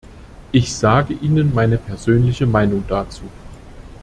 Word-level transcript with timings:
Ich 0.51 0.73
sage 0.75 1.13
Ihnen 1.13 1.53
meine 1.53 1.77
persönliche 1.77 2.47
Meinung 2.47 2.83
dazu. 2.87 3.25